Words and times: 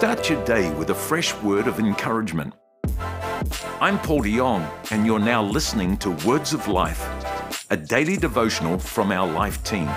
Start 0.00 0.30
your 0.30 0.42
day 0.46 0.70
with 0.76 0.88
a 0.88 0.94
fresh 0.94 1.34
word 1.42 1.66
of 1.66 1.78
encouragement. 1.78 2.54
I'm 3.82 3.98
Paul 3.98 4.22
de 4.22 4.34
Jong, 4.34 4.66
and 4.90 5.04
you're 5.04 5.18
now 5.18 5.42
listening 5.42 5.98
to 5.98 6.12
Words 6.26 6.54
of 6.54 6.66
Life, 6.68 7.06
a 7.68 7.76
daily 7.76 8.16
devotional 8.16 8.78
from 8.78 9.12
our 9.12 9.30
life 9.30 9.62
team. 9.62 9.90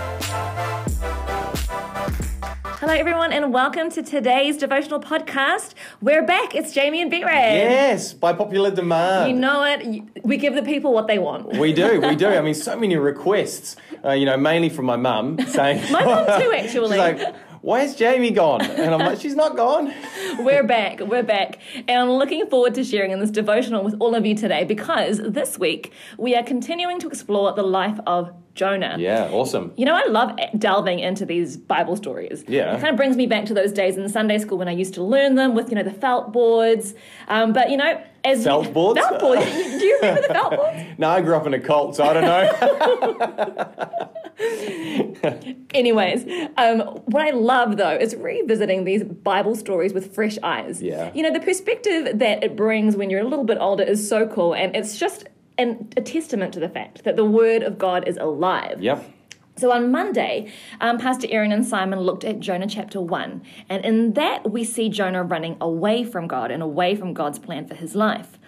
Hello, 2.84 2.94
everyone, 2.94 3.32
and 3.32 3.54
welcome 3.54 3.90
to 3.92 4.04
today's 4.04 4.58
devotional 4.58 5.00
podcast. 5.00 5.74
We're 6.02 6.28
back. 6.28 6.54
It's 6.54 6.74
Jamie 6.74 7.02
and 7.02 7.10
Beat 7.10 7.22
Yes, 7.22 8.12
by 8.12 8.34
popular 8.34 8.72
demand. 8.72 9.32
You 9.32 9.38
know 9.38 9.64
it. 9.64 10.04
We 10.26 10.36
give 10.36 10.54
the 10.54 10.64
people 10.64 10.92
what 10.94 11.08
they 11.08 11.18
want. 11.18 11.48
we 11.58 11.72
do, 11.72 12.02
we 12.02 12.18
do. 12.18 12.28
I 12.28 12.42
mean, 12.48 12.56
so 12.56 12.78
many 12.78 12.98
requests, 12.98 13.78
uh, 14.04 14.12
you 14.12 14.26
know, 14.26 14.36
mainly 14.36 14.68
from 14.68 14.84
my 14.84 14.98
mum 14.98 15.40
saying. 15.48 15.90
My 15.94 16.04
mum 16.04 16.42
too, 16.42 16.52
actually. 16.58 16.98
She's 16.98 17.20
like, 17.22 17.36
where's 17.64 17.96
Jamie 17.96 18.30
gone? 18.30 18.62
And 18.62 18.94
I'm 18.94 19.00
like, 19.00 19.20
she's 19.20 19.36
not 19.36 19.56
gone. 19.56 19.94
We're 20.40 20.64
back, 20.64 21.00
we're 21.00 21.24
back. 21.24 21.60
And 21.76 21.92
I'm 21.92 22.12
looking 22.12 22.48
forward 22.48 22.74
to 22.76 22.84
sharing 22.84 23.12
in 23.12 23.20
this 23.20 23.32
devotional 23.32 23.84
with 23.84 23.96
all 24.00 24.16
of 24.16 24.26
you 24.26 24.36
today 24.36 24.64
because 24.66 25.20
this 25.20 25.58
week 25.58 25.92
we 26.18 26.36
are 26.36 26.44
continuing 26.44 27.00
to 27.00 27.08
explore 27.08 27.54
the 27.54 27.64
life 27.64 28.00
of 28.06 28.34
Jonah. 28.56 28.98
Yeah, 29.00 29.30
awesome. 29.32 29.74
You 29.78 29.86
know, 29.86 29.96
I 29.96 30.06
love 30.06 30.38
delving 30.60 31.00
into 31.00 31.26
these 31.26 31.58
Bible 31.58 31.96
stories. 31.96 32.44
Yeah. 32.48 32.76
It 32.76 32.82
kind 32.82 32.92
of 32.92 32.98
brings 32.98 33.18
me 33.18 33.26
back 33.26 33.46
to 33.46 33.54
those 33.54 33.72
days 33.72 33.98
in 33.98 34.08
Sunday 34.10 34.38
school 34.38 34.60
when 34.60 34.68
I 34.68 34.74
used 34.74 34.94
to 34.96 35.04
learn 35.04 35.36
them 35.36 35.56
with, 35.56 35.70
you 35.70 35.76
know, 35.76 35.84
the 35.84 35.92
felt 35.92 36.32
boards. 36.32 36.94
Um, 37.28 37.52
but, 37.52 37.72
you 37.72 37.78
know, 37.78 38.00
as. 38.24 38.44
Felt 38.44 38.72
boards? 38.72 39.00
Felt 39.00 39.20
boards. 39.20 39.46
Do 39.52 39.86
you 39.86 39.96
remember 40.02 40.22
the 40.28 40.34
felt 40.34 40.52
boards? 40.56 40.80
No, 41.00 41.10
I 41.10 41.22
grew 41.22 41.36
up 41.36 41.48
in 41.48 41.54
a 41.56 41.60
cult, 41.60 41.96
so 41.96 42.04
I 42.04 42.14
don't 42.14 42.24
know. 42.24 44.10
Anyways, 45.74 46.26
um, 46.58 46.82
what 47.06 47.22
I 47.24 47.32
love 47.32 47.78
though 47.78 47.96
is 47.96 48.16
revisiting 48.16 48.84
these 48.84 49.04
Bible 49.04 49.56
stories 49.56 49.94
with 49.94 50.14
fresh 50.14 50.38
eyes. 50.44 50.82
Yeah. 50.82 51.12
You 51.14 51.24
know, 51.24 51.32
the 51.32 51.40
perspective 51.40 52.20
that 52.20 52.44
it 52.44 52.56
brings 52.56 52.96
when 52.96 53.10
you're 53.10 53.22
a 53.22 53.28
little 53.28 53.46
bit 53.46 53.58
older 53.60 53.84
is 53.84 54.08
so 54.08 54.28
cool, 54.28 54.54
and 54.54 54.76
it's 54.76 54.98
just 54.98 55.26
and 55.58 55.94
a 55.98 56.02
testament 56.02 56.54
to 56.54 56.60
the 56.60 56.70
fact 56.70 57.04
that 57.04 57.16
the 57.16 57.26
Word 57.26 57.64
of 57.64 57.78
God 57.78 58.08
is 58.08 58.18
alive. 58.18 58.82
Yep. 58.82 59.10
So 59.56 59.72
on 59.72 59.92
Monday, 59.92 60.52
um, 60.82 60.98
Pastor 60.98 61.28
Aaron 61.30 61.52
and 61.52 61.66
Simon 61.66 62.00
looked 62.00 62.24
at 62.24 62.40
Jonah 62.40 62.66
chapter 62.66 63.00
1, 63.00 63.44
and 63.70 63.86
in 63.86 64.14
that 64.14 64.50
we 64.50 64.64
see 64.64 64.90
Jonah 64.90 65.24
running 65.24 65.58
away 65.62 66.04
from 66.04 66.28
God 66.28 66.50
and 66.50 66.64
away 66.64 66.96
from 66.96 67.14
God's 67.14 67.38
plan 67.38 67.68
for 67.68 67.76
his 67.76 67.94
life 67.94 68.40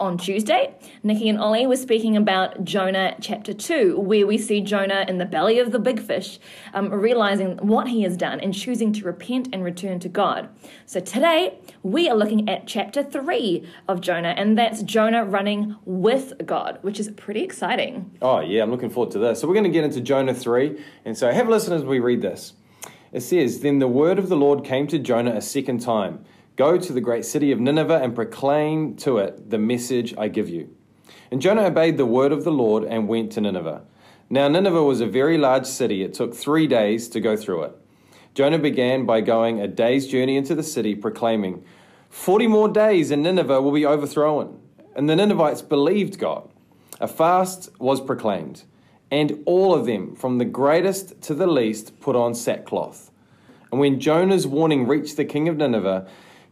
on 0.00 0.16
Tuesday, 0.16 0.74
Nikki 1.02 1.28
and 1.28 1.38
Ollie 1.40 1.66
were 1.66 1.76
speaking 1.76 2.16
about 2.16 2.64
Jonah 2.64 3.16
chapter 3.20 3.52
2, 3.52 3.98
where 3.98 4.26
we 4.26 4.38
see 4.38 4.60
Jonah 4.60 5.04
in 5.08 5.18
the 5.18 5.24
belly 5.24 5.58
of 5.58 5.72
the 5.72 5.78
big 5.78 6.00
fish, 6.00 6.38
um, 6.72 6.90
realizing 6.90 7.56
what 7.58 7.88
he 7.88 8.02
has 8.02 8.16
done 8.16 8.38
and 8.40 8.54
choosing 8.54 8.92
to 8.92 9.04
repent 9.04 9.48
and 9.52 9.64
return 9.64 9.98
to 10.00 10.08
God. 10.08 10.48
So 10.86 11.00
today, 11.00 11.58
we 11.82 12.08
are 12.08 12.16
looking 12.16 12.48
at 12.48 12.66
chapter 12.66 13.02
3 13.02 13.66
of 13.88 14.00
Jonah, 14.00 14.34
and 14.36 14.56
that's 14.56 14.82
Jonah 14.82 15.24
running 15.24 15.76
with 15.84 16.34
God, 16.46 16.78
which 16.82 17.00
is 17.00 17.10
pretty 17.16 17.42
exciting. 17.42 18.16
Oh, 18.22 18.40
yeah, 18.40 18.62
I'm 18.62 18.70
looking 18.70 18.90
forward 18.90 19.12
to 19.12 19.18
this. 19.18 19.40
So 19.40 19.48
we're 19.48 19.54
going 19.54 19.64
to 19.64 19.70
get 19.70 19.84
into 19.84 20.00
Jonah 20.00 20.34
3, 20.34 20.80
and 21.04 21.18
so 21.18 21.30
have 21.30 21.48
a 21.48 21.50
listen 21.50 21.72
as 21.72 21.84
we 21.84 21.98
read 21.98 22.22
this. 22.22 22.52
It 23.10 23.20
says, 23.22 23.60
Then 23.60 23.78
the 23.78 23.88
word 23.88 24.18
of 24.18 24.28
the 24.28 24.36
Lord 24.36 24.64
came 24.64 24.86
to 24.88 24.98
Jonah 24.98 25.34
a 25.34 25.40
second 25.40 25.80
time. 25.80 26.24
Go 26.58 26.76
to 26.76 26.92
the 26.92 27.00
great 27.00 27.24
city 27.24 27.52
of 27.52 27.60
Nineveh 27.60 28.00
and 28.02 28.16
proclaim 28.16 28.96
to 28.96 29.18
it 29.18 29.48
the 29.48 29.58
message 29.58 30.12
I 30.18 30.26
give 30.26 30.48
you. 30.48 30.74
And 31.30 31.40
Jonah 31.40 31.62
obeyed 31.62 31.96
the 31.96 32.04
word 32.04 32.32
of 32.32 32.42
the 32.42 32.50
Lord 32.50 32.82
and 32.82 33.06
went 33.06 33.30
to 33.32 33.40
Nineveh. 33.40 33.82
Now, 34.28 34.48
Nineveh 34.48 34.82
was 34.82 35.00
a 35.00 35.06
very 35.06 35.38
large 35.38 35.66
city. 35.66 36.02
It 36.02 36.14
took 36.14 36.34
three 36.34 36.66
days 36.66 37.06
to 37.10 37.20
go 37.20 37.36
through 37.36 37.62
it. 37.62 37.76
Jonah 38.34 38.58
began 38.58 39.06
by 39.06 39.20
going 39.20 39.60
a 39.60 39.68
day's 39.68 40.08
journey 40.08 40.36
into 40.36 40.56
the 40.56 40.64
city, 40.64 40.96
proclaiming, 40.96 41.62
Forty 42.10 42.48
more 42.48 42.68
days 42.68 43.12
and 43.12 43.22
Nineveh 43.22 43.62
will 43.62 43.70
be 43.70 43.86
overthrown. 43.86 44.58
And 44.96 45.08
the 45.08 45.14
Ninevites 45.14 45.62
believed 45.62 46.18
God. 46.18 46.50
A 47.00 47.06
fast 47.06 47.68
was 47.78 48.00
proclaimed, 48.00 48.64
and 49.12 49.44
all 49.46 49.74
of 49.74 49.86
them, 49.86 50.16
from 50.16 50.38
the 50.38 50.44
greatest 50.44 51.22
to 51.22 51.34
the 51.34 51.46
least, 51.46 52.00
put 52.00 52.16
on 52.16 52.34
sackcloth. 52.34 53.12
And 53.70 53.78
when 53.80 54.00
Jonah's 54.00 54.46
warning 54.46 54.88
reached 54.88 55.16
the 55.16 55.24
king 55.24 55.46
of 55.46 55.56
Nineveh, 55.56 56.08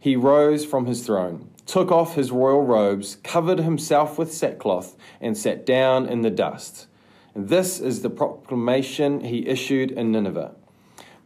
he 0.07 0.15
rose 0.15 0.63
from 0.63 0.85
his 0.85 1.05
throne, 1.05 1.49
took 1.65 1.91
off 1.91 2.15
his 2.15 2.31
royal 2.31 2.63
robes, 2.63 3.17
covered 3.23 3.59
himself 3.59 4.17
with 4.17 4.33
sackcloth, 4.33 4.95
and 5.19 5.37
sat 5.37 5.65
down 5.65 6.07
in 6.07 6.21
the 6.21 6.29
dust. 6.29 6.87
And 7.35 7.49
this 7.49 7.81
is 7.81 8.03
the 8.03 8.09
proclamation 8.09 9.19
he 9.19 9.45
issued 9.45 9.91
in 9.91 10.13
Nineveh. 10.13 10.55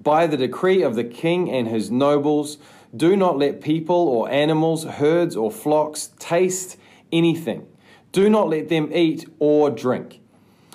By 0.02 0.26
the 0.26 0.36
decree 0.36 0.82
of 0.82 0.96
the 0.96 1.04
king 1.04 1.48
and 1.48 1.68
his 1.68 1.92
nobles, 1.92 2.58
do 2.98 3.16
not 3.16 3.38
let 3.38 3.62
people 3.62 4.08
or 4.08 4.32
animals, 4.32 4.84
herds 4.84 5.36
or 5.36 5.52
flocks 5.52 6.10
taste 6.18 6.76
anything. 7.12 7.68
Do 8.12 8.32
not 8.32 8.50
let 8.50 8.70
them 8.70 8.92
eat 8.92 9.30
or 9.38 9.70
drink. 9.70 10.22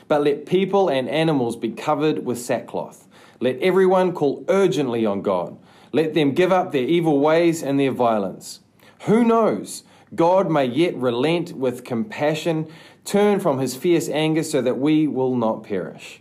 But 0.07 0.23
let 0.23 0.47
people 0.47 0.89
and 0.89 1.09
animals 1.09 1.57
be 1.57 1.71
covered 1.71 2.25
with 2.25 2.39
sackcloth. 2.39 3.09
Let 3.41 3.59
everyone 3.59 4.13
call 4.13 4.45
urgently 4.49 5.05
on 5.05 5.23
God. 5.23 5.59
Let 5.97 6.13
them 6.13 6.33
give 6.33 6.53
up 6.53 6.73
their 6.73 6.85
evil 6.85 7.21
ways 7.21 7.63
and 7.63 7.81
their 7.81 7.91
violence. 7.91 8.61
Who 9.07 9.25
knows? 9.25 9.83
God 10.15 10.51
may 10.51 10.67
yet 10.67 10.95
relent 10.95 11.53
with 11.53 11.85
compassion, 11.85 12.69
turn 13.07 13.41
from 13.41 13.61
his 13.61 13.75
fierce 13.75 14.07
anger 14.11 14.43
so 14.43 14.61
that 14.61 14.77
we 14.77 15.07
will 15.07 15.35
not 15.35 15.63
perish. 15.63 16.21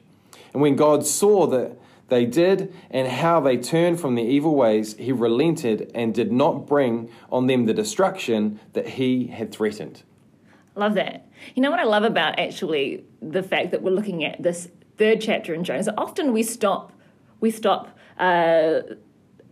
And 0.54 0.62
when 0.62 0.78
God 0.78 1.06
saw 1.06 1.46
that 1.48 1.78
they 2.08 2.26
did 2.26 2.74
and 2.90 3.10
how 3.10 3.42
they 3.42 3.58
turned 3.58 4.00
from 4.00 4.16
their 4.16 4.24
evil 4.24 4.56
ways, 4.56 4.96
he 4.96 5.12
relented 5.12 5.92
and 5.94 6.16
did 6.16 6.32
not 6.32 6.66
bring 6.66 7.10
on 7.30 7.48
them 7.48 7.66
the 7.66 7.74
destruction 7.74 8.62
that 8.72 8.88
he 8.88 9.28
had 9.28 9.52
threatened. 9.52 10.04
Love 10.76 10.94
that. 10.94 11.28
You 11.54 11.62
know 11.62 11.70
what 11.70 11.82
I 11.82 11.84
love 11.84 12.04
about 12.04 12.40
actually 12.40 13.04
the 13.22 13.44
fact 13.44 13.72
that 13.72 13.82
we're 13.82 13.92
looking 13.92 14.24
at 14.24 14.42
this 14.42 14.70
third 14.98 15.20
chapter 15.20 15.54
in 15.54 15.66
Jonah? 15.66 15.94
often 15.98 16.32
we 16.32 16.44
stop, 16.44 16.94
we 17.42 17.52
stop 17.52 17.90
uh, 18.18 18.80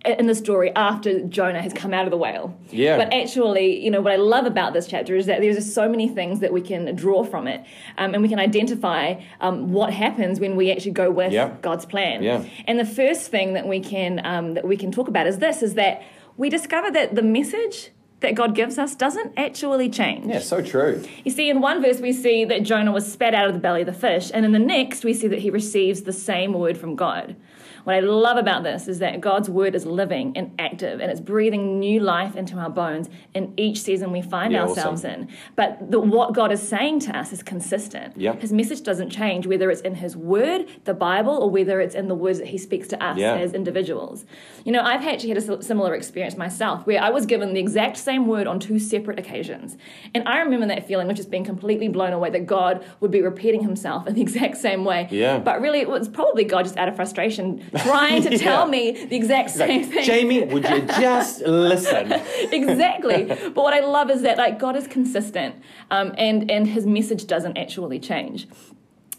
in 0.05 0.27
the 0.27 0.35
story 0.35 0.71
after 0.75 1.21
Jonah 1.21 1.61
has 1.61 1.73
come 1.73 1.93
out 1.93 2.05
of 2.05 2.11
the 2.11 2.17
whale. 2.17 2.57
Yeah. 2.69 2.97
But 2.97 3.13
actually, 3.13 3.83
you 3.83 3.89
know, 3.89 4.01
what 4.01 4.11
I 4.11 4.17
love 4.17 4.45
about 4.45 4.73
this 4.73 4.87
chapter 4.87 5.15
is 5.15 5.27
that 5.27 5.39
there's 5.41 5.55
just 5.55 5.73
so 5.73 5.87
many 5.87 6.09
things 6.09 6.41
that 6.41 6.51
we 6.51 6.61
can 6.61 6.93
draw 6.95 7.23
from 7.23 7.47
it, 7.47 7.63
um, 7.97 8.13
and 8.13 8.21
we 8.21 8.29
can 8.29 8.39
identify 8.39 9.21
um, 9.39 9.71
what 9.71 9.93
happens 9.93 10.39
when 10.39 10.55
we 10.55 10.71
actually 10.71 10.91
go 10.91 11.09
with 11.09 11.31
yeah. 11.31 11.55
God's 11.61 11.85
plan. 11.85 12.21
Yeah. 12.21 12.43
And 12.65 12.79
the 12.79 12.85
first 12.85 13.31
thing 13.31 13.53
that 13.53 13.67
we 13.67 13.79
can 13.79 14.25
um, 14.25 14.53
that 14.55 14.67
we 14.67 14.77
can 14.77 14.91
talk 14.91 15.07
about 15.07 15.27
is 15.27 15.39
this: 15.39 15.63
is 15.63 15.75
that 15.75 16.03
we 16.37 16.49
discover 16.49 16.91
that 16.91 17.15
the 17.15 17.21
message 17.21 17.91
that 18.23 18.35
God 18.35 18.55
gives 18.55 18.79
us 18.79 18.95
doesn't 18.95 19.33
actually 19.37 19.89
change. 19.89 20.27
Yeah, 20.27 20.39
so 20.39 20.61
true. 20.61 21.03
You 21.25 21.31
see, 21.31 21.49
in 21.49 21.59
one 21.59 21.81
verse, 21.81 21.99
we 21.99 22.13
see 22.13 22.45
that 22.45 22.63
Jonah 22.63 22.91
was 22.91 23.11
spat 23.11 23.33
out 23.33 23.47
of 23.47 23.53
the 23.53 23.59
belly 23.59 23.81
of 23.81 23.87
the 23.87 23.93
fish, 23.93 24.31
and 24.33 24.45
in 24.45 24.53
the 24.53 24.59
next, 24.59 25.03
we 25.03 25.13
see 25.13 25.27
that 25.27 25.39
he 25.39 25.49
receives 25.49 26.01
the 26.03 26.13
same 26.13 26.53
word 26.53 26.77
from 26.77 26.95
God. 26.95 27.35
What 27.83 27.95
I 27.95 27.99
love 27.99 28.37
about 28.37 28.63
this 28.63 28.87
is 28.87 28.99
that 28.99 29.19
God's 29.19 29.49
word 29.49 29.75
is 29.75 29.85
living 29.85 30.33
and 30.37 30.53
active 30.57 31.01
and 31.01 31.11
it's 31.11 31.19
breathing 31.19 31.79
new 31.79 31.99
life 31.99 32.35
into 32.35 32.57
our 32.57 32.69
bones 32.69 33.09
in 33.33 33.53
each 33.57 33.81
season 33.81 34.11
we 34.11 34.21
find 34.21 34.53
yeah, 34.53 34.61
ourselves 34.61 35.03
awesome. 35.03 35.23
in. 35.23 35.29
But 35.55 35.91
the, 35.91 35.99
what 35.99 36.33
God 36.33 36.51
is 36.51 36.65
saying 36.65 37.01
to 37.01 37.17
us 37.17 37.33
is 37.33 37.43
consistent. 37.43 38.15
Yep. 38.15 38.39
His 38.39 38.53
message 38.53 38.83
doesn't 38.83 39.09
change, 39.09 39.47
whether 39.47 39.69
it's 39.69 39.81
in 39.81 39.95
His 39.95 40.15
word, 40.15 40.67
the 40.85 40.93
Bible, 40.93 41.35
or 41.35 41.49
whether 41.49 41.81
it's 41.81 41.95
in 41.95 42.07
the 42.07 42.15
words 42.15 42.39
that 42.39 42.47
He 42.47 42.57
speaks 42.57 42.87
to 42.89 43.03
us 43.03 43.17
yeah. 43.17 43.35
as 43.35 43.53
individuals. 43.53 44.25
You 44.63 44.71
know, 44.71 44.81
I've 44.81 45.05
actually 45.05 45.29
had 45.29 45.37
a 45.37 45.61
similar 45.61 45.93
experience 45.93 46.37
myself 46.37 46.85
where 46.87 47.01
I 47.01 47.09
was 47.09 47.25
given 47.25 47.53
the 47.53 47.59
exact 47.59 47.97
same 47.97 48.27
word 48.27 48.47
on 48.47 48.59
two 48.59 48.79
separate 48.79 49.19
occasions. 49.19 49.77
And 50.15 50.27
I 50.27 50.39
remember 50.39 50.67
that 50.67 50.87
feeling 50.87 51.09
of 51.09 51.17
just 51.17 51.29
being 51.29 51.43
completely 51.43 51.89
blown 51.89 52.13
away 52.13 52.29
that 52.29 52.45
God 52.45 52.85
would 53.01 53.11
be 53.11 53.21
repeating 53.21 53.61
Himself 53.61 54.07
in 54.07 54.13
the 54.15 54.21
exact 54.27 54.57
same 54.57 54.85
way. 54.85 55.07
Yeah. 55.11 55.39
But 55.39 55.59
really, 55.59 55.79
it 55.79 55.89
was 55.89 56.07
probably 56.07 56.45
God 56.45 56.63
just 56.63 56.77
out 56.77 56.87
of 56.87 56.95
frustration 56.95 57.61
trying 57.77 58.21
to 58.23 58.31
yeah. 58.35 58.37
tell 58.37 58.67
me 58.67 59.05
the 59.05 59.15
exact 59.15 59.51
same 59.51 59.81
like, 59.81 59.91
thing. 59.91 60.03
Jamie, 60.05 60.43
would 60.43 60.67
you 60.67 60.81
just 60.99 61.41
listen? 61.41 62.11
exactly. 62.51 63.25
But 63.25 63.55
what 63.55 63.73
I 63.73 63.81
love 63.81 64.09
is 64.09 64.21
that 64.21 64.37
like 64.37 64.59
God 64.59 64.75
is 64.75 64.87
consistent, 64.87 65.55
um, 65.91 66.13
and 66.17 66.49
and 66.49 66.67
His 66.67 66.85
message 66.85 67.27
doesn't 67.27 67.57
actually 67.57 67.99
change. 67.99 68.47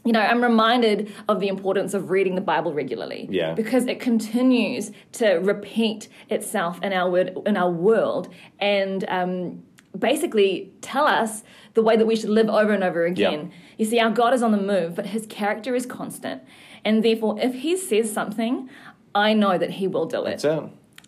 You 0.05 0.13
know, 0.13 0.21
I'm 0.21 0.43
reminded 0.43 1.13
of 1.29 1.41
the 1.41 1.49
importance 1.49 1.95
of 1.95 2.11
reading 2.11 2.35
the 2.35 2.43
Bible 2.43 2.75
regularly. 2.75 3.27
Yeah. 3.31 3.55
Because 3.55 3.87
it 3.87 4.01
continues 4.01 4.91
to 5.13 5.37
repeat 5.37 6.09
itself 6.29 6.83
in 6.83 6.93
our 6.93 7.11
word 7.11 7.37
in 7.47 7.57
our 7.57 7.71
world 7.71 8.33
and. 8.59 9.05
Um, 9.09 9.63
basically 9.99 10.73
tell 10.81 11.07
us 11.07 11.45
the 11.75 11.83
way 11.83 11.97
that 11.97 12.07
we 12.07 12.17
should 12.17 12.31
live 12.31 12.49
over 12.49 12.73
and 12.73 12.83
over 12.83 13.05
again. 13.05 13.51
Yeah. 13.51 13.59
You 13.79 13.85
see, 13.85 13.99
our 14.01 14.11
God 14.11 14.33
is 14.33 14.43
on 14.43 14.53
the 14.53 14.59
move, 14.61 14.95
but 14.95 15.07
his 15.07 15.27
character 15.27 15.75
is 15.75 15.85
constant. 15.87 16.43
And 16.85 17.05
therefore, 17.05 17.39
if 17.41 17.55
he 17.55 17.77
says 17.77 18.13
something, 18.13 18.69
I 19.15 19.35
know 19.35 19.59
that 19.59 19.71
he 19.73 19.87
will 19.89 20.07
do 20.07 20.25
it. 20.25 20.41
That's 20.41 20.45
it. 20.45 20.63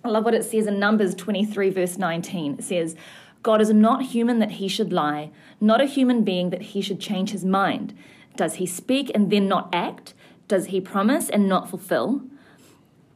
I 0.04 0.08
love 0.08 0.24
what 0.24 0.34
it 0.34 0.44
says 0.44 0.66
in 0.66 0.78
Numbers 0.78 1.14
23, 1.14 1.70
verse 1.70 1.98
19. 1.98 2.54
It 2.58 2.64
says, 2.64 2.94
God 3.42 3.60
is 3.60 3.70
not 3.70 4.02
human 4.02 4.38
that 4.40 4.52
he 4.52 4.68
should 4.68 4.92
lie, 4.92 5.30
not 5.60 5.80
a 5.80 5.86
human 5.86 6.22
being 6.24 6.50
that 6.50 6.62
he 6.62 6.80
should 6.80 7.00
change 7.00 7.30
his 7.30 7.44
mind. 7.44 7.96
Does 8.36 8.54
he 8.54 8.66
speak 8.66 9.10
and 9.14 9.30
then 9.30 9.48
not 9.48 9.68
act? 9.72 10.14
Does 10.48 10.66
he 10.66 10.80
promise 10.80 11.28
and 11.28 11.48
not 11.48 11.68
fulfill? 11.70 12.22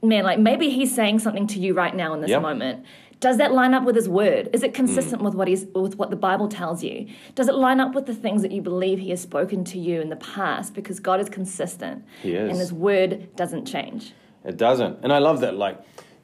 Man, 0.02 0.25
like 0.25 0.38
maybe 0.38 0.70
he's 0.70 0.94
saying 0.94 1.19
something 1.19 1.47
to 1.49 1.61
you 1.61 1.75
right 1.75 1.94
now 1.94 2.14
in 2.14 2.20
this 2.20 2.31
Yep. 2.31 2.43
moment. 2.43 2.85
Does 3.20 3.37
that 3.37 3.52
line 3.52 3.75
up 3.75 3.84
with 3.84 3.96
his 3.96 4.08
word? 4.08 4.49
Is 4.55 4.62
it 4.62 4.72
consistent 4.72 5.20
with 5.22 5.34
what 5.34 5.46
he's 5.46 5.67
with 5.75 5.96
what 5.96 6.08
the 6.11 6.17
Bible 6.17 6.49
tells 6.49 6.82
you? 6.82 7.06
Does 7.34 7.49
it 7.49 7.55
line 7.55 7.78
up 7.78 7.94
with 7.94 8.06
the 8.06 8.14
things 8.14 8.40
that 8.43 8.50
you 8.50 8.62
believe 8.62 8.99
he 8.99 9.11
has 9.11 9.20
spoken 9.20 9.62
to 9.64 9.78
you 9.78 10.00
in 10.00 10.08
the 10.08 10.17
past? 10.17 10.72
Because 10.75 11.00
God 11.00 11.20
is 11.20 11.28
consistent. 11.28 12.02
He 12.22 12.32
is. 12.34 12.49
And 12.50 12.58
his 12.58 12.72
word 12.72 13.37
doesn't 13.37 13.67
change. 13.67 14.14
It 14.44 14.56
doesn't. 14.56 15.00
And 15.02 15.12
I 15.12 15.19
love 15.19 15.40
that, 15.40 15.55
like, 15.55 15.78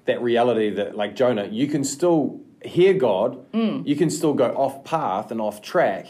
that 0.07 0.23
reality 0.23 0.71
that, 0.71 0.97
like 0.97 1.15
Jonah, 1.15 1.47
you 1.47 1.67
can 1.67 1.85
still 1.85 2.41
hear 2.65 2.95
God, 2.95 3.45
Mm. 3.53 3.87
you 3.87 3.95
can 3.95 4.09
still 4.09 4.33
go 4.33 4.47
off 4.53 4.83
path 4.83 5.31
and 5.31 5.39
off 5.41 5.61
track, 5.61 6.07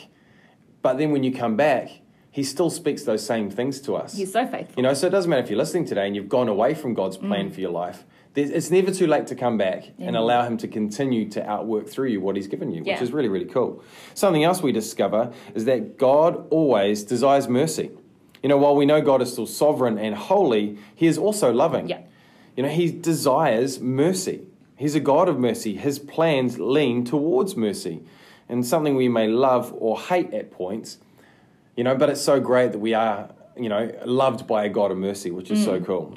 but 0.82 0.98
then 0.98 1.10
when 1.10 1.24
you 1.24 1.32
come 1.32 1.56
back, 1.56 1.90
He 2.30 2.42
still 2.42 2.68
speaks 2.68 3.02
those 3.02 3.24
same 3.26 3.48
things 3.50 3.80
to 3.80 3.96
us. 3.96 4.14
He's 4.14 4.30
so 4.30 4.46
faithful. 4.46 4.74
You 4.76 4.82
know, 4.82 4.92
so 4.92 5.06
it 5.06 5.10
doesn't 5.10 5.28
matter 5.30 5.42
if 5.42 5.48
you're 5.48 5.58
listening 5.58 5.86
today 5.86 6.06
and 6.06 6.14
you've 6.14 6.28
gone 6.28 6.48
away 6.48 6.74
from 6.74 6.92
God's 6.92 7.16
Mm. 7.16 7.28
plan 7.28 7.50
for 7.50 7.60
your 7.62 7.70
life. 7.70 8.04
It's 8.36 8.70
never 8.70 8.90
too 8.90 9.06
late 9.06 9.26
to 9.28 9.34
come 9.34 9.56
back 9.56 9.92
and 9.98 10.14
allow 10.14 10.42
Him 10.46 10.58
to 10.58 10.68
continue 10.68 11.28
to 11.30 11.48
outwork 11.48 11.88
through 11.88 12.08
you 12.08 12.20
what 12.20 12.36
He's 12.36 12.46
given 12.48 12.70
you, 12.70 12.80
which 12.80 12.88
Yeah. 12.88 13.02
is 13.02 13.12
really, 13.12 13.28
really 13.28 13.46
cool. 13.46 13.82
Something 14.14 14.44
else 14.44 14.62
we 14.62 14.72
discover 14.72 15.32
is 15.54 15.64
that 15.64 15.96
God 15.96 16.46
always 16.50 17.02
desires 17.02 17.48
mercy. 17.48 17.90
You 18.42 18.50
know, 18.50 18.58
while 18.58 18.76
we 18.76 18.84
know 18.86 19.00
God 19.00 19.22
is 19.22 19.32
still 19.32 19.46
sovereign 19.46 19.98
and 19.98 20.14
holy, 20.14 20.76
He 20.94 21.06
is 21.06 21.16
also 21.18 21.50
loving. 21.52 21.88
Yeah. 21.88 22.00
You 22.56 22.62
know, 22.64 22.68
He 22.68 22.90
desires 22.92 23.80
mercy. 23.80 24.42
He's 24.76 24.94
a 24.94 25.00
God 25.00 25.28
of 25.30 25.38
mercy. 25.38 25.74
His 25.74 25.98
plans 25.98 26.58
lean 26.58 27.04
towards 27.04 27.56
mercy. 27.56 28.02
And 28.48 28.64
something 28.66 28.94
we 28.94 29.08
may 29.08 29.26
love 29.26 29.74
or 29.78 29.98
hate 29.98 30.32
at 30.34 30.50
points, 30.50 30.98
you 31.74 31.82
know, 31.84 31.94
but 31.96 32.10
it's 32.10 32.20
so 32.20 32.38
great 32.38 32.72
that 32.72 32.78
we 32.78 32.92
are, 32.92 33.30
you 33.58 33.68
know, 33.70 33.90
loved 34.04 34.46
by 34.46 34.64
a 34.66 34.68
God 34.68 34.90
of 34.92 34.98
mercy, 34.98 35.30
which 35.30 35.50
is 35.50 35.60
Mm. 35.60 35.64
so 35.64 35.80
cool. 35.80 36.12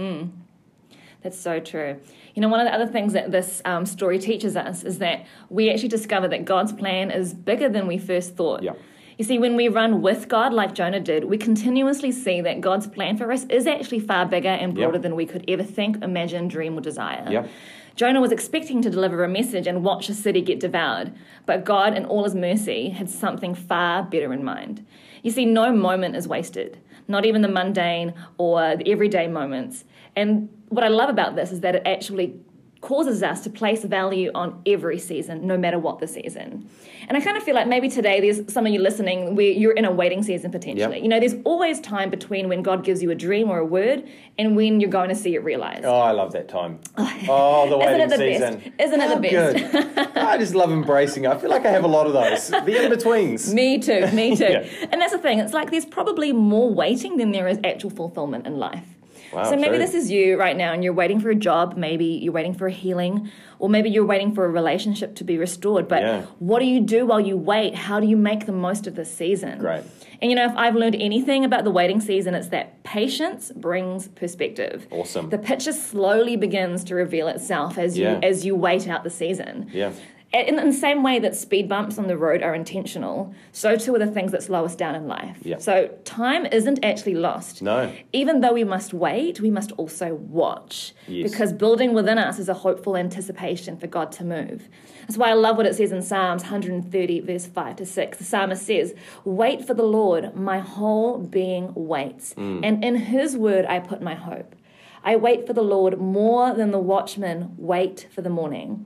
That's 1.22 1.38
so 1.38 1.60
true. 1.60 2.00
You 2.34 2.42
know, 2.42 2.48
one 2.48 2.60
of 2.62 2.66
the 2.66 2.74
other 2.74 2.88
things 2.88 3.14
that 3.14 3.32
this 3.32 3.62
um, 3.66 3.86
story 3.86 4.20
teaches 4.20 4.56
us 4.56 4.84
is 4.84 5.00
that 5.00 5.26
we 5.50 5.70
actually 5.70 5.90
discover 5.90 6.28
that 6.30 6.46
God's 6.46 6.72
plan 6.72 7.12
is 7.12 7.34
bigger 7.34 7.68
than 7.68 7.88
we 7.88 7.98
first 7.98 8.36
thought. 8.36 8.64
Yeah. 8.64 8.74
You 9.18 9.26
see, 9.26 9.38
when 9.38 9.58
we 9.58 9.68
run 9.68 10.02
with 10.02 10.30
God 10.30 10.54
like 10.54 10.74
Jonah 10.74 11.02
did, 11.02 11.26
we 11.26 11.38
continuously 11.38 12.10
see 12.14 12.40
that 12.40 12.62
God's 12.62 12.88
plan 12.88 13.18
for 13.18 13.30
us 13.34 13.44
is 13.50 13.68
actually 13.68 14.00
far 14.00 14.26
bigger 14.26 14.48
and 14.48 14.74
broader 14.74 14.94
Yep. 14.94 15.02
than 15.02 15.16
we 15.18 15.26
could 15.26 15.44
ever 15.50 15.64
think, 15.64 16.02
imagine, 16.02 16.48
dream, 16.48 16.78
or 16.78 16.82
desire. 16.82 17.26
Yep. 17.30 17.50
Jonah 17.98 18.22
was 18.22 18.32
expecting 18.32 18.82
to 18.82 18.90
deliver 18.90 19.22
a 19.26 19.28
message 19.28 19.68
and 19.68 19.84
watch 19.84 20.08
a 20.08 20.14
city 20.14 20.40
get 20.40 20.62
devoured, 20.62 21.12
but 21.46 21.66
God, 21.66 21.98
in 21.98 22.06
all 22.06 22.24
his 22.24 22.34
mercy, 22.34 22.92
had 22.92 23.10
something 23.10 23.54
far 23.54 24.04
better 24.04 24.32
in 24.32 24.42
mind. 24.42 24.86
You 25.22 25.32
see, 25.32 25.44
no 25.44 25.74
moment 25.74 26.16
is 26.16 26.26
wasted, 26.26 26.78
not 27.10 27.26
even 27.26 27.42
the 27.42 27.50
mundane 27.50 28.14
or 28.38 28.78
the 28.78 28.90
everyday 28.90 29.28
moments. 29.28 29.84
And 30.16 30.50
what 30.70 30.84
I 30.84 30.88
love 30.90 31.10
about 31.10 31.36
this 31.36 31.52
is 31.52 31.62
that 31.62 31.76
it 31.76 31.84
actually 31.86 32.40
causes 32.82 33.22
us 33.22 33.42
to 33.42 33.50
place 33.50 33.84
value 33.84 34.32
on 34.34 34.62
every 34.66 34.98
season, 34.98 35.46
no 35.46 35.58
matter 35.58 35.78
what 35.78 36.00
the 36.00 36.08
season. 36.08 36.70
And 37.10 37.18
I 37.18 37.22
kind 37.22 37.36
of 37.36 37.44
feel 37.44 37.54
like 37.56 37.68
maybe 37.68 37.90
today 37.90 38.22
there's 38.22 38.52
some 38.54 38.66
of 38.66 38.72
you 38.72 38.80
listening 38.80 39.36
where 39.36 39.48
you're 39.52 39.74
in 39.74 39.84
a 39.84 39.92
waiting 39.92 40.24
season 40.24 40.50
potentially. 40.50 40.96
Yep. 40.96 41.04
You 41.04 41.10
know, 41.10 41.20
there's 41.20 41.36
always 41.44 41.82
time 41.82 42.10
between 42.10 42.48
when 42.48 42.62
God 42.64 42.86
gives 42.86 43.04
you 43.04 43.12
a 43.12 43.16
dream 43.16 43.50
or 43.50 43.60
a 43.60 43.66
word 43.66 44.08
and 44.38 44.56
when 44.56 44.80
you're 44.80 44.90
going 44.90 45.10
to 45.10 45.16
see 45.16 45.36
it 45.36 45.44
realized. 45.44 45.84
Oh, 45.84 46.00
I 46.00 46.12
love 46.12 46.32
that 46.34 46.48
time. 46.48 46.80
Oh, 47.28 47.70
the 47.70 47.78
waiting 47.78 48.00
Isn't 48.00 48.10
the 48.10 48.18
season. 48.18 48.56
best? 48.60 48.72
Isn't 48.80 49.02
it 49.02 49.10
the 49.10 49.22
best? 49.22 49.96
Good. 49.96 50.18
I 50.18 50.38
just 50.38 50.56
love 50.56 50.72
embracing. 50.72 51.26
it. 51.26 51.32
I 51.32 51.38
feel 51.38 51.50
like 51.50 51.66
I 51.66 51.72
have 51.72 51.84
a 51.84 51.88
lot 51.88 52.08
of 52.08 52.14
those. 52.14 52.48
The 52.48 52.84
in 52.84 52.90
betweens. 52.90 53.54
Me 53.60 53.78
too, 53.78 54.08
me 54.14 54.36
too. 54.38 54.46
Yeah. 54.46 54.68
And 54.92 55.02
that's 55.02 55.12
the 55.12 55.20
thing, 55.20 55.40
it's 55.40 55.54
like 55.54 55.70
there's 55.70 55.86
probably 55.86 56.32
more 56.32 56.74
waiting 56.74 57.18
than 57.18 57.32
there 57.32 57.48
is 57.48 57.60
actual 57.64 57.90
fulfillment 57.90 58.48
in 58.48 58.58
life. 58.58 58.86
Wow, 59.34 59.44
so 59.44 59.56
maybe 59.56 59.70
true. 59.70 59.78
this 59.78 59.94
is 59.94 60.10
you 60.10 60.38
right 60.38 60.56
now 60.58 60.74
and 60.74 60.84
you're 60.84 60.94
waiting 60.94 61.20
for 61.20 61.30
a 61.30 61.36
job, 61.36 61.76
maybe 61.78 62.06
you're 62.06 62.34
waiting 62.34 62.54
for 62.54 62.68
a 62.68 62.72
healing, 62.72 63.30
or 63.60 63.70
maybe 63.70 63.90
you're 63.90 64.06
waiting 64.06 64.34
for 64.34 64.46
a 64.46 64.50
relationship 64.50 65.16
to 65.16 65.24
be 65.24 65.38
restored. 65.38 65.88
But 65.88 66.02
Yeah. 66.02 66.22
what 66.40 66.60
do 66.60 66.66
you 66.66 66.80
do 66.80 67.06
while 67.06 67.20
you 67.20 67.38
wait? 67.38 67.76
How 67.76 68.00
do 68.00 68.08
you 68.08 68.18
make 68.18 68.46
the 68.46 68.52
most 68.52 68.88
of 68.88 68.96
this 68.96 69.14
season? 69.14 69.60
Great. 69.60 69.84
And 70.22 70.30
you 70.32 70.36
know, 70.36 70.46
if 70.46 70.56
I've 70.56 70.76
learned 70.76 70.96
anything 70.96 71.46
about 71.46 71.64
the 71.64 71.72
waiting 71.72 72.02
season, 72.02 72.34
it's 72.36 72.48
that 72.50 72.84
patience 72.84 73.52
brings 73.56 74.08
perspective. 74.10 74.88
Awesome. 74.92 75.30
The 75.30 75.38
picture 75.38 75.72
slowly 75.74 76.36
begins 76.36 76.84
to 76.86 76.96
reveal 76.96 77.28
itself 77.28 77.78
as 77.78 77.98
you 77.98 78.08
as 78.24 78.46
you 78.46 78.56
wait 78.56 78.88
out 78.88 79.04
the 79.04 79.10
season. 79.10 79.70
Yeah. 79.72 79.92
In, 80.32 80.58
the 80.58 80.72
same 80.72 81.02
way 81.02 81.18
that 81.20 81.36
speed 81.36 81.68
bumps 81.68 81.98
on 81.98 82.06
the 82.06 82.16
road 82.16 82.44
are 82.44 82.54
intentional, 82.54 83.34
so 83.52 83.76
too 83.76 83.96
are 83.96 84.00
the 84.00 84.06
things 84.06 84.32
that 84.32 84.44
slow 84.44 84.64
us 84.64 84.76
down 84.76 84.94
in 84.94 85.08
life. 85.08 85.40
Yeah. 85.42 85.58
So 85.58 85.88
time 86.04 86.46
isn't 86.46 86.86
actually 86.86 87.16
lost. 87.16 87.64
No. 87.64 87.92
Even 88.14 88.42
though 88.42 88.54
we 88.54 88.64
must 88.64 88.94
wait, 88.94 89.40
we 89.42 89.50
must 89.50 89.72
also 89.74 90.14
watch. 90.14 90.94
Yes. 91.08 91.32
Because 91.32 91.52
building 91.52 91.94
within 91.96 92.20
us 92.20 92.38
is 92.38 92.48
a 92.48 92.54
hopeful 92.54 92.96
anticipation 92.96 93.76
for 93.78 93.88
God 93.88 94.12
to 94.14 94.24
move. 94.24 94.70
That's 95.02 95.18
why 95.18 95.32
I 95.32 95.34
love 95.34 95.58
what 95.58 95.66
it 95.66 95.76
says 95.76 95.92
in 95.92 96.04
Psalms 96.04 96.44
130, 96.44 97.22
verse 97.22 97.48
5 97.48 97.76
to 97.78 97.86
6. 97.88 98.18
The 98.20 98.24
psalmist 98.24 98.64
says, 98.68 98.94
Wait 99.26 99.66
for 99.66 99.74
the 99.74 99.82
Lord, 99.82 100.36
my 100.36 100.60
whole 100.60 101.18
being 101.18 101.74
waits, 101.74 102.36
Mm. 102.36 102.60
and 102.64 102.84
in 102.84 102.96
his 102.98 103.36
word 103.36 103.66
I 103.66 103.80
put 103.80 104.00
my 104.04 104.14
hope. 104.14 104.56
I 105.04 105.16
wait 105.16 105.48
for 105.48 105.54
the 105.54 105.64
Lord 105.64 106.00
more 106.00 106.54
than 106.54 106.70
the 106.70 106.78
watchmen 106.80 107.56
wait 107.58 108.08
for 108.14 108.22
the 108.22 108.30
morning. 108.30 108.86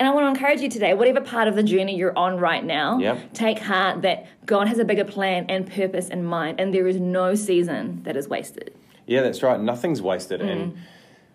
And 0.00 0.08
I 0.08 0.12
want 0.12 0.24
to 0.26 0.28
encourage 0.28 0.60
you 0.60 0.68
today, 0.70 0.94
whatever 0.94 1.20
part 1.20 1.48
of 1.48 1.56
the 1.56 1.62
journey 1.62 1.96
you're 1.96 2.16
on 2.16 2.38
right 2.38 2.64
now, 2.64 2.98
Yep. 2.98 3.32
take 3.32 3.58
heart 3.58 4.02
that 4.02 4.26
God 4.46 4.68
has 4.68 4.78
a 4.78 4.84
bigger 4.84 5.04
plan 5.04 5.46
and 5.48 5.66
purpose 5.70 6.08
in 6.08 6.24
mind, 6.24 6.60
and 6.60 6.72
there 6.72 6.86
is 6.86 7.00
no 7.00 7.34
season 7.34 8.00
that 8.04 8.16
is 8.16 8.28
wasted. 8.28 8.74
Yeah, 9.06 9.22
that's 9.22 9.42
right. 9.42 9.58
Nothing's 9.60 10.00
wasted. 10.00 10.40
And 10.40 10.76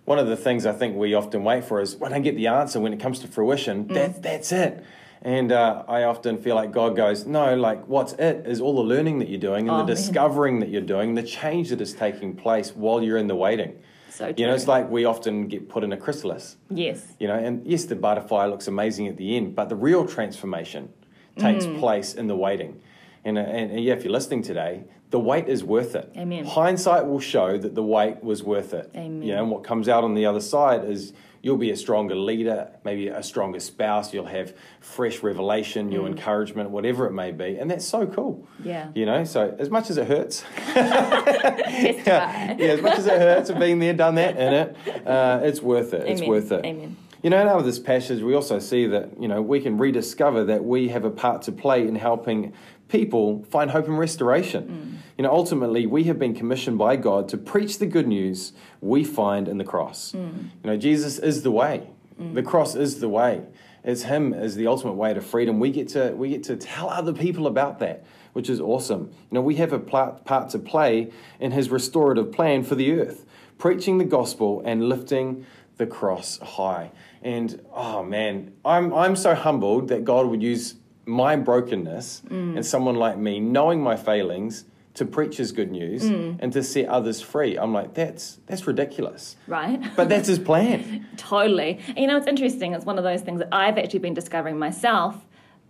one 0.05 0.17
of 0.17 0.27
the 0.27 0.37
things 0.37 0.65
I 0.65 0.71
think 0.71 0.95
we 0.95 1.13
often 1.13 1.43
wait 1.43 1.65
for 1.65 1.81
is 1.81 1.97
when 1.97 2.13
I 2.13 2.19
get 2.19 2.37
the 2.37 2.47
answer, 2.47 2.79
when 2.79 2.93
it 2.93 2.99
comes 3.01 3.19
to 3.19 3.27
fruition, 3.27 3.87
that, 3.89 4.21
that's 4.23 4.51
it. 4.53 4.81
And 5.23 5.51
uh, 5.51 5.83
I 5.87 6.03
often 6.03 6.37
feel 6.37 6.55
like 6.55 6.71
God 6.71 6.95
goes, 6.95 7.25
no, 7.25 7.55
like 7.55 7.85
what's 7.87 8.13
it 8.13 8.45
is 8.45 8.61
all 8.61 8.75
the 8.75 8.81
learning 8.81 9.19
that 9.19 9.29
you're 9.29 9.39
doing 9.39 9.67
and 9.69 9.71
Oh, 9.71 9.77
the 9.79 9.85
man. 9.85 9.95
discovering 9.95 10.59
that 10.59 10.69
you're 10.69 10.81
doing, 10.81 11.15
the 11.15 11.23
change 11.23 11.69
that 11.69 11.81
is 11.81 11.93
taking 11.93 12.35
place 12.35 12.73
while 12.75 13.01
you're 13.01 13.17
in 13.17 13.27
the 13.27 13.35
waiting. 13.35 13.73
So 14.13 14.31
You 14.37 14.45
know, 14.45 14.53
it's 14.53 14.67
like 14.67 14.91
we 14.91 15.05
often 15.05 15.47
get 15.47 15.69
put 15.69 15.83
in 15.83 15.91
a 15.91 15.97
chrysalis. 15.97 16.57
Yes. 16.69 17.01
You 17.19 17.27
know, 17.27 17.33
and 17.35 17.65
yes, 17.65 17.85
the 17.85 17.95
butterfly 17.95 18.45
looks 18.45 18.67
amazing 18.67 19.07
at 19.07 19.17
the 19.17 19.35
end, 19.35 19.55
but 19.55 19.69
the 19.69 19.75
real 19.75 20.05
transformation 20.05 20.89
takes 21.37 21.65
Mm. 21.65 21.79
place 21.79 22.13
in 22.13 22.27
the 22.27 22.35
waiting. 22.35 22.79
And, 23.25 23.37
uh, 23.37 23.41
and, 23.41 23.71
and 23.71 23.83
yeah, 23.83 23.93
if 23.93 24.03
you're 24.03 24.13
listening 24.13 24.41
today, 24.41 24.83
the 25.09 25.19
wait 25.19 25.47
is 25.47 25.63
worth 25.63 25.95
it. 25.95 26.11
Amen. 26.17 26.45
Hindsight 26.45 27.05
will 27.05 27.19
show 27.19 27.57
that 27.57 27.75
the 27.75 27.83
wait 27.83 28.23
was 28.23 28.43
worth 28.43 28.73
it. 28.73 28.89
Amen. 28.95 29.21
You 29.21 29.35
know, 29.35 29.43
and 29.43 29.51
what 29.51 29.63
comes 29.63 29.87
out 29.87 30.03
on 30.03 30.15
the 30.15 30.25
other 30.25 30.41
side 30.41 30.85
is 30.85 31.13
you'll 31.43 31.57
be 31.57 31.69
a 31.71 31.77
stronger 31.77 32.15
leader, 32.15 32.71
maybe 32.83 33.09
a 33.09 33.21
stronger 33.21 33.59
spouse, 33.59 34.13
you'll 34.13 34.25
have 34.25 34.55
fresh 34.79 35.21
revelation, 35.21 35.87
new 35.87 36.05
encouragement, 36.07 36.71
whatever 36.71 37.05
it 37.05 37.11
may 37.11 37.31
be. 37.31 37.57
And 37.57 37.69
that's 37.69 37.85
so 37.85 38.07
cool. 38.07 38.47
Mm. 38.61 38.65
Yeah. 38.65 38.89
You 38.95 39.05
know, 39.05 39.23
so 39.23 39.55
as 39.59 39.69
much 39.69 39.89
as 39.89 39.97
it 39.97 40.07
hurts, 40.07 40.43
Testify. 40.73 42.55
yeah, 42.57 42.73
as 42.73 42.81
much 42.81 42.97
as 42.97 43.05
it 43.05 43.19
hurts 43.19 43.49
of 43.49 43.59
being 43.59 43.79
there, 43.79 43.93
done 43.93 44.15
that, 44.15 44.37
in 44.37 44.53
it, 44.53 44.77
uh, 45.07 45.41
it's 45.43 45.61
worth 45.61 45.93
it. 45.93 46.07
It's 46.07 46.21
worth 46.21 46.51
it. 46.51 46.65
Amen. 46.65 46.97
You 47.23 47.29
know, 47.29 47.37
out 47.37 47.59
of 47.59 47.65
this 47.65 47.79
passage, 47.79 48.21
we 48.21 48.35
also 48.35 48.59
see 48.59 48.85
that, 48.87 49.17
you 49.17 49.29
know, 49.29 49.41
we 49.41 49.61
can 49.61 49.77
rediscover 49.77 50.43
that 50.45 50.65
we 50.65 50.89
have 50.89 51.05
a 51.05 51.09
part 51.09 51.43
to 51.43 51.53
play 51.53 51.87
in 51.87 51.95
helping 51.95 52.51
people 52.93 53.43
find 53.49 53.71
hope 53.71 53.87
and 53.87 53.97
restoration. 53.97 54.63
Mm. 54.63 55.17
You 55.17 55.23
know, 55.23 55.31
ultimately, 55.31 55.87
we 55.87 56.03
have 56.03 56.19
been 56.19 56.35
commissioned 56.35 56.77
by 56.77 56.95
God 56.95 57.27
to 57.29 57.37
preach 57.37 57.79
the 57.79 57.87
good 57.87 58.07
news 58.07 58.53
we 58.81 59.03
find 59.03 59.47
in 59.47 59.57
the 59.57 59.63
cross. 59.63 60.11
Mm. 60.11 60.51
You 60.63 60.69
know, 60.69 60.77
Jesus 60.77 61.17
is 61.17 61.41
the 61.41 61.49
way. 61.49 61.89
Mm. 62.21 62.35
The 62.35 62.43
cross 62.43 62.75
is 62.75 62.99
the 62.99 63.09
way. 63.09 63.41
It's 63.83 64.03
Him 64.03 64.31
as 64.31 64.55
the 64.55 64.67
ultimate 64.67 64.93
way 64.93 65.11
to 65.11 65.21
freedom. 65.21 65.59
We 65.59 65.71
get 65.71 65.87
to 65.89 66.11
we 66.11 66.29
get 66.29 66.43
to 66.43 66.55
tell 66.55 66.87
other 66.87 67.13
people 67.13 67.47
about 67.47 67.79
that, 67.79 68.05
which 68.33 68.47
is 68.47 68.61
awesome. 68.61 69.09
You 69.31 69.35
know, 69.35 69.41
we 69.41 69.55
have 69.55 69.73
a 69.73 69.79
pla- 69.79 70.11
part 70.11 70.51
to 70.51 70.59
play 70.59 71.11
in 71.39 71.51
His 71.51 71.71
restorative 71.71 72.31
plan 72.31 72.63
for 72.63 72.75
the 72.75 72.91
earth, 72.91 73.25
preaching 73.57 73.97
the 73.97 74.05
gospel 74.05 74.61
and 74.63 74.87
lifting 74.87 75.47
the 75.77 75.87
cross 75.87 76.37
high. 76.37 76.91
And 77.23 77.59
oh 77.73 78.03
man, 78.03 78.53
I'm 78.63 78.93
I'm 78.93 79.15
so 79.15 79.33
humbled 79.33 79.87
that 79.87 80.05
God 80.05 80.27
would 80.27 80.43
use 80.43 80.75
my 81.05 81.35
brokenness 81.35 82.23
and 82.29 82.57
mm. 82.57 82.65
someone 82.65 82.95
like 82.95 83.17
me, 83.17 83.39
knowing 83.39 83.81
my 83.81 83.95
failings, 83.95 84.65
to 84.95 85.05
preach 85.05 85.37
His 85.37 85.51
good 85.51 85.71
news 85.71 86.03
mm. 86.03 86.37
and 86.39 86.53
to 86.53 86.63
set 86.63 86.87
others 86.87 87.19
free. 87.19 87.57
I'm 87.57 87.73
like, 87.73 87.93
that's 87.95 88.39
that's 88.45 88.67
ridiculous, 88.67 89.35
Right? 89.47 89.81
but 89.95 90.07
that's 90.07 90.27
His 90.27 90.39
plan. 90.39 91.07
Totally. 91.17 91.79
And 91.87 91.97
you 91.97 92.07
know, 92.07 92.17
it's 92.17 92.27
interesting. 92.27 92.73
It's 92.73 92.85
one 92.85 92.97
of 92.97 93.03
those 93.03 93.21
things 93.21 93.39
that 93.39 93.49
I've 93.51 93.77
actually 93.77 93.99
been 93.99 94.13
discovering 94.13 94.59
myself, 94.59 95.15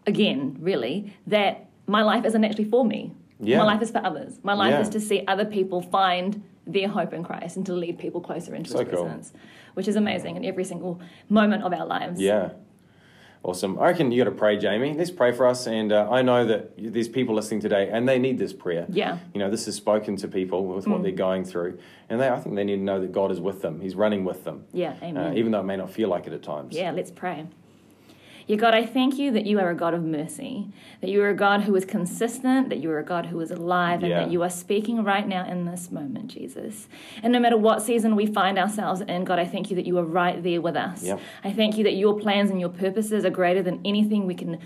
again, 0.05 0.57
really, 0.59 1.13
that 1.27 1.67
my 1.87 2.03
life 2.03 2.25
isn't 2.25 2.43
actually 2.43 2.65
for 2.65 2.83
me. 2.85 3.13
Yeah. 3.39 3.57
My 3.59 3.65
life 3.65 3.81
is 3.81 3.91
for 3.91 4.05
others. 4.05 4.39
My 4.43 4.53
life 4.53 4.71
Yeah. 4.71 4.81
is 4.81 4.89
to 4.89 4.99
see 4.99 5.23
other 5.27 5.45
people 5.45 5.81
find 5.81 6.43
their 6.65 6.87
hope 6.87 7.13
in 7.13 7.23
Christ 7.23 7.57
and 7.57 7.65
to 7.65 7.73
lead 7.73 7.97
people 7.99 8.21
closer 8.21 8.55
into 8.55 8.71
So 8.71 8.79
His 8.79 8.87
cool. 8.89 9.03
presence, 9.03 9.33
which 9.73 9.87
is 9.87 9.95
amazing 9.95 10.35
in 10.37 10.45
every 10.45 10.63
single 10.63 11.01
moment 11.29 11.63
of 11.63 11.73
our 11.73 11.85
lives. 11.85 12.21
Yeah. 12.21 12.51
Awesome. 13.43 13.77
I 13.77 13.87
reckon 13.87 14.09
you 14.11 14.23
got 14.23 14.29
to 14.29 14.35
pray, 14.35 14.57
Jamie. 14.57 14.93
Let's 14.97 15.11
pray 15.11 15.33
for 15.33 15.45
us. 15.45 15.67
And 15.67 15.91
uh, 15.91 16.09
I 16.09 16.21
know 16.21 16.45
that 16.45 16.71
there's 16.77 17.09
people 17.09 17.35
listening 17.35 17.59
today 17.59 17.89
and 17.91 18.07
they 18.07 18.17
need 18.17 18.37
this 18.37 18.53
prayer. 18.53 18.85
Yeah. 18.87 19.19
You 19.33 19.39
know, 19.39 19.51
this 19.51 19.67
is 19.67 19.75
spoken 19.75 20.15
to 20.17 20.29
people 20.29 20.65
with 20.65 20.87
what 20.87 21.03
they're 21.03 21.11
going 21.11 21.43
through. 21.43 21.77
And 22.07 22.21
they, 22.21 22.29
I 22.29 22.39
think 22.39 22.55
they 22.55 22.63
need 22.63 22.77
to 22.77 22.81
know 22.83 23.01
that 23.01 23.11
God 23.11 23.31
is 23.31 23.41
with 23.41 23.61
them, 23.61 23.81
He's 23.81 23.95
running 23.95 24.23
with 24.23 24.45
them. 24.45 24.63
Yeah, 24.71 24.95
amen. 25.01 25.17
Uh, 25.17 25.33
even 25.35 25.51
though 25.51 25.59
it 25.59 25.65
may 25.65 25.75
not 25.75 25.91
feel 25.91 26.07
like 26.07 26.25
it 26.25 26.31
at 26.33 26.41
times. 26.41 26.73
yeah, 26.73 26.91
let's 26.91 27.11
pray. 27.11 27.45
Yeah, 28.47 28.57
God, 28.57 28.73
I 28.73 28.85
thank 28.85 29.17
you 29.17 29.31
that 29.31 29.45
you 29.45 29.59
are 29.59 29.69
a 29.69 29.75
God 29.75 29.93
of 29.93 30.03
mercy, 30.03 30.67
that 31.01 31.09
you 31.09 31.21
are 31.23 31.29
a 31.29 31.35
God 31.35 31.61
who 31.61 31.75
is 31.75 31.85
consistent, 31.85 32.69
that 32.69 32.79
you 32.79 32.91
are 32.91 32.99
a 32.99 33.03
God 33.03 33.27
who 33.27 33.39
is 33.39 33.51
alive, 33.51 34.01
and 34.03 34.09
Yeah. 34.09 34.19
that 34.23 34.31
you 34.31 34.43
are 34.43 34.49
speaking 34.49 35.03
right 35.03 35.27
now 35.27 35.45
in 35.47 35.65
this 35.65 35.91
moment, 35.91 36.27
Jesus. 36.27 36.87
And 37.21 37.31
no 37.31 37.39
matter 37.39 37.57
what 37.57 37.81
season 37.81 38.15
we 38.15 38.25
find 38.25 38.57
ourselves 38.59 39.01
in, 39.01 39.23
God, 39.23 39.39
I 39.39 39.45
thank 39.45 39.69
you 39.69 39.75
that 39.77 39.85
you 39.85 39.97
are 39.97 40.03
right 40.05 40.41
there 40.43 40.61
with 40.61 40.75
us. 40.75 41.03
Yep. 41.03 41.19
I 41.43 41.51
thank 41.51 41.77
you 41.77 41.83
that 41.85 41.93
your 41.95 42.19
plans 42.19 42.49
and 42.51 42.59
your 42.59 42.69
purposes 42.69 43.23
are 43.25 43.29
greater 43.29 43.61
than 43.61 43.79
anything 43.85 44.25
we 44.27 44.35
can 44.35 44.57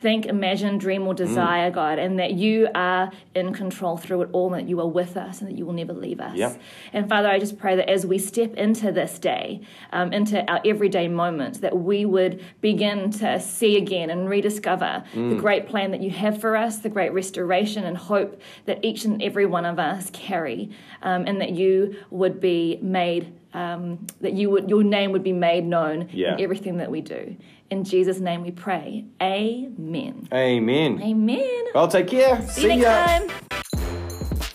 think, 0.00 0.26
imagine, 0.26 0.76
dream, 0.76 1.06
or 1.06 1.14
desire, 1.14 1.70
Mm. 1.70 1.74
God, 1.74 1.98
and 1.98 2.18
that 2.18 2.32
you 2.34 2.68
are 2.74 3.10
in 3.34 3.54
control 3.54 3.96
through 3.96 4.20
it 4.20 4.28
all, 4.32 4.52
and 4.52 4.62
that 4.64 4.68
you 4.68 4.78
are 4.80 4.86
with 4.86 5.16
us, 5.16 5.40
and 5.40 5.48
that 5.48 5.56
you 5.56 5.64
will 5.64 5.72
never 5.72 5.94
leave 5.94 6.20
us. 6.20 6.36
Yep. 6.36 6.60
And 6.92 7.08
Father, 7.08 7.28
I 7.30 7.38
just 7.38 7.58
pray 7.58 7.74
that 7.76 7.88
as 7.88 8.04
we 8.06 8.18
step 8.18 8.54
into 8.54 8.92
this 8.92 9.18
day, 9.18 9.62
um, 9.94 10.12
into 10.12 10.44
our 10.50 10.60
everyday 10.62 11.08
moments, 11.08 11.60
that 11.60 11.78
we 11.78 12.04
would 12.04 12.42
begin 12.60 13.10
to 13.12 13.23
see 13.40 13.76
again 13.76 14.10
and 14.10 14.28
rediscover 14.28 15.02
Mm. 15.14 15.30
the 15.30 15.36
great 15.36 15.66
plan 15.68 15.90
that 15.92 16.00
you 16.00 16.10
have 16.10 16.40
for 16.40 16.56
us, 16.56 16.78
the 16.78 16.88
great 16.88 17.12
restoration 17.12 17.84
and 17.84 17.96
hope 17.96 18.40
that 18.66 18.78
each 18.84 19.04
and 19.04 19.22
every 19.22 19.46
one 19.46 19.64
of 19.64 19.78
us 19.78 20.10
carry, 20.12 20.70
um, 21.02 21.24
and 21.26 21.40
that 21.40 21.50
you 21.52 21.96
would 22.10 22.40
be 22.40 22.78
made. 22.82 23.32
Um, 23.54 24.04
that 24.20 24.32
you 24.32 24.50
would, 24.50 24.68
your 24.68 24.82
name 24.82 25.12
would 25.12 25.22
be 25.22 25.32
made 25.32 25.64
known 25.64 26.08
Yeah. 26.12 26.34
in 26.34 26.40
everything 26.40 26.78
that 26.78 26.90
we 26.90 27.00
do. 27.00 27.36
In 27.70 27.84
Jesus' 27.84 28.18
name 28.18 28.42
we 28.42 28.50
pray. 28.50 29.04
Amen. 29.22 30.28
Amen. 30.34 31.00
Amen. 31.00 31.62
Well, 31.72 31.86
take 31.86 32.08
care. 32.08 32.42
See 32.48 32.62
you 32.62 32.68
next 32.68 32.82
ya. 32.82 33.06
time. 33.06 33.28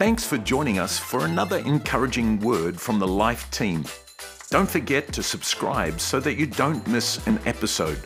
Thanks 0.02 0.26
for 0.26 0.38
joining 0.38 0.80
us 0.80 0.98
for 1.00 1.24
another 1.24 1.60
encouraging 1.60 2.42
word 2.42 2.80
from 2.80 3.00
the 3.00 3.08
Life 3.08 3.50
team. 3.52 3.86
Don't 4.52 4.70
forget 4.70 5.14
to 5.14 5.24
subscribe 5.24 6.02
so 6.02 6.20
that 6.20 6.36
you 6.36 6.46
don't 6.46 6.86
miss 6.88 7.26
an 7.28 7.40
episode. 7.46 8.00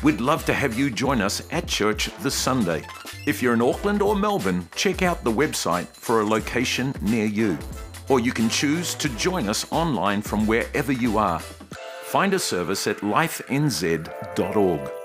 We'd 0.00 0.20
love 0.20 0.44
to 0.44 0.54
have 0.54 0.78
you 0.78 0.90
join 0.90 1.20
us 1.20 1.42
at 1.50 1.66
church 1.66 2.08
this 2.20 2.34
Sunday. 2.34 2.84
If 3.26 3.42
you're 3.42 3.54
in 3.54 3.62
Auckland 3.62 4.00
or 4.00 4.14
Melbourne, 4.14 4.68
check 4.76 5.02
out 5.02 5.24
the 5.24 5.32
website 5.32 5.88
for 5.88 6.20
a 6.20 6.24
location 6.24 6.94
near 7.00 7.26
you. 7.26 7.58
Or 8.08 8.20
you 8.20 8.32
can 8.32 8.48
choose 8.48 8.94
to 8.94 9.08
join 9.16 9.48
us 9.48 9.66
online 9.72 10.22
from 10.22 10.46
wherever 10.46 10.92
you 10.92 11.18
are. 11.18 11.40
Find 11.40 12.32
a 12.32 12.38
service 12.38 12.86
at 12.86 12.98
lifenz.org. 12.98 14.97